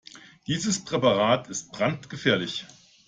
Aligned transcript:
Dieses 0.47 0.83
Präparat 0.83 1.47
ist 1.47 1.71
brandgefährlich. 1.73 2.65